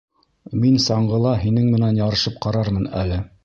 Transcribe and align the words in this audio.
Мин 0.61 0.79
саңғыла 0.85 1.35
һинең 1.43 1.69
менән 1.77 2.03
ярышып 2.03 2.43
ҡарармын 2.47 2.93
әле. 3.05 3.25